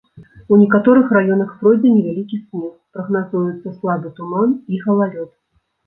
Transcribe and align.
У 0.55 0.57
некаторых 0.61 1.11
раёнах 1.17 1.51
пройдзе 1.59 1.91
невялікі 1.99 2.41
снег, 2.47 2.73
прагназуюцца 2.97 3.79
слабы 3.79 4.17
туман 4.21 4.61
і 4.77 4.85
галалёд. 4.89 5.31